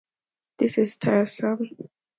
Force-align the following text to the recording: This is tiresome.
This 0.57 0.79
is 0.79 0.97
tiresome. 0.97 1.77